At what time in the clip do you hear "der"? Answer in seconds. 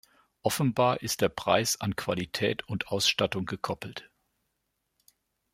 1.21-1.29